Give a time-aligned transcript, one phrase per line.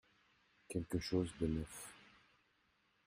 [0.67, 1.93] Quelque chose de neuf.